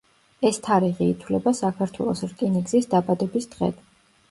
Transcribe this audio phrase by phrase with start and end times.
[0.47, 3.89] ეს თარიღი ითვლება საქართველოს რკინიგზის „დაბადების დღედ“.